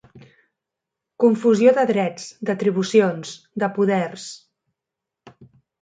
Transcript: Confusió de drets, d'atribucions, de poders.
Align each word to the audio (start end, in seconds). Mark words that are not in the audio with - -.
Confusió 1.23 1.75
de 1.81 1.85
drets, 1.93 2.27
d'atribucions, 2.49 3.37
de 3.65 3.73
poders. 3.79 4.29